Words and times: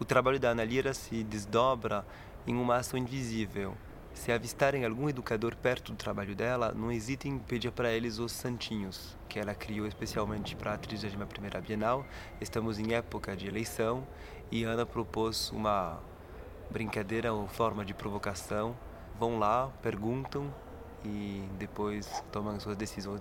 O 0.00 0.04
trabalho 0.04 0.40
da 0.40 0.48
Ana 0.48 0.64
Lira 0.64 0.94
se 0.94 1.22
desdobra 1.22 2.06
em 2.46 2.56
uma 2.56 2.76
ação 2.76 2.98
invisível. 2.98 3.76
Se 4.14 4.32
avistarem 4.32 4.82
algum 4.82 5.10
educador 5.10 5.54
perto 5.54 5.92
do 5.92 5.98
trabalho 5.98 6.34
dela, 6.34 6.72
não 6.74 6.90
hesitem 6.90 7.32
em 7.32 7.38
pedir 7.38 7.70
para 7.70 7.92
eles 7.92 8.18
os 8.18 8.32
santinhos, 8.32 9.14
que 9.28 9.38
ela 9.38 9.54
criou 9.54 9.86
especialmente 9.86 10.56
para 10.56 10.72
a 10.72 10.78
31ª 10.78 11.60
Bienal. 11.60 12.06
Estamos 12.40 12.78
em 12.78 12.94
época 12.94 13.36
de 13.36 13.46
eleição 13.46 14.06
e 14.50 14.64
Ana 14.64 14.86
propôs 14.86 15.50
uma 15.50 16.00
brincadeira 16.70 17.34
ou 17.34 17.46
forma 17.46 17.84
de 17.84 17.92
provocação. 17.92 18.74
Vão 19.18 19.38
lá, 19.38 19.70
perguntam 19.82 20.50
e 21.04 21.46
depois 21.58 22.24
tomam 22.32 22.58
suas 22.58 22.76
decisões. 22.78 23.20